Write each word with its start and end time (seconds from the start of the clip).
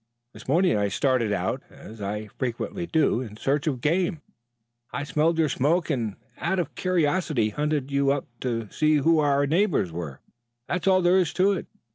This 0.33 0.47
morning 0.47 0.75
I 0.75 0.87
started 0.87 1.31
out, 1.31 1.61
as 1.69 2.01
I 2.01 2.25
frequently 2.39 2.87
do, 2.87 3.21
in 3.21 3.37
search 3.37 3.67
of 3.67 3.81
game. 3.81 4.19
I 4.91 5.03
smelled 5.03 5.37
your 5.37 5.47
smoke 5.47 5.91
and 5.91 6.15
out 6.39 6.57
of 6.57 6.73
curiosity 6.73 7.49
hunted 7.49 7.91
you 7.91 8.09
up 8.11 8.25
to 8.39 8.67
see 8.71 8.95
who 8.95 9.19
our 9.19 9.45
neighbors 9.45 9.91
were. 9.91 10.19
That's 10.67 10.87
all 10.87 11.03
there 11.03 11.19
is 11.19 11.33
to 11.33 11.51
it. 11.51 11.67